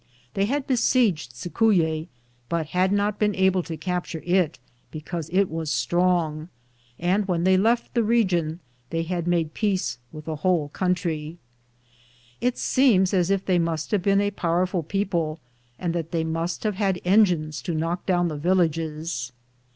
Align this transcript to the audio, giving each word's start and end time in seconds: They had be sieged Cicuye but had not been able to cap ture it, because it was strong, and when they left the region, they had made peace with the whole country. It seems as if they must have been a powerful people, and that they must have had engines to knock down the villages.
They 0.33 0.45
had 0.45 0.65
be 0.65 0.73
sieged 0.73 1.29
Cicuye 1.33 2.07
but 2.49 2.69
had 2.73 2.91
not 2.91 3.19
been 3.19 3.35
able 3.35 3.61
to 3.61 3.77
cap 3.77 4.07
ture 4.07 4.23
it, 4.25 4.57
because 4.89 5.29
it 5.31 5.47
was 5.47 5.69
strong, 5.69 6.49
and 6.97 7.27
when 7.27 7.43
they 7.43 7.55
left 7.55 7.93
the 7.93 8.01
region, 8.03 8.61
they 8.89 9.03
had 9.03 9.27
made 9.27 9.53
peace 9.53 9.99
with 10.11 10.25
the 10.25 10.37
whole 10.37 10.69
country. 10.69 11.37
It 12.41 12.57
seems 12.57 13.13
as 13.13 13.29
if 13.29 13.45
they 13.45 13.59
must 13.59 13.91
have 13.91 14.01
been 14.01 14.21
a 14.21 14.31
powerful 14.31 14.81
people, 14.81 15.39
and 15.77 15.93
that 15.93 16.09
they 16.11 16.23
must 16.23 16.63
have 16.63 16.77
had 16.77 16.99
engines 17.05 17.61
to 17.61 17.75
knock 17.75 18.07
down 18.07 18.27
the 18.27 18.37
villages. 18.37 19.31